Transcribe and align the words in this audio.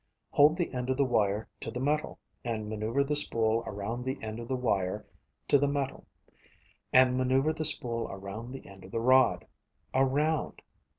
Hold 0.31 0.57
the 0.57 0.73
end 0.73 0.89
of 0.89 0.97
the 0.97 1.05
wire 1.05 1.47
to 1.59 1.69
the 1.69 1.79
metal, 1.79 2.17
and 2.43 2.67
maneuver 2.67 3.03
the 3.03 3.15
spool 3.15 3.61
around 3.67 4.03
the 4.03 4.17
end 4.23 4.39
of 4.39 4.47
the 4.47 4.55
wire 4.55 5.05
to 5.47 5.59
the 5.59 5.67
metal, 5.67 6.07
and 6.91 7.15
maneuver 7.15 7.53
the 7.53 7.65
spool 7.65 8.07
around 8.09 8.51
the 8.51 8.65
end 8.65 8.83
of 8.83 8.89
the 8.89 8.99
rod. 8.99 9.45
Around. 9.93 10.63